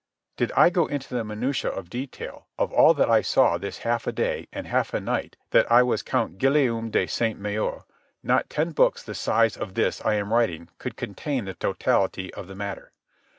[0.35, 4.07] Did I go into the minutiæ of detail of all that I saw this half
[4.07, 7.85] a day and half a night that I was Count Guillaume de Sainte Maure,
[8.23, 12.47] not ten books the size of this I am writing could contain the totality of
[12.47, 12.93] the matter.